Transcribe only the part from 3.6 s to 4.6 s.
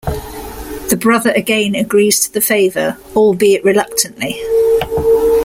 reluctantly.